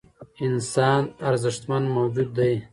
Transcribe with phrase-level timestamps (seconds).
[0.45, 2.53] انسان ارزښتمن موجود دی.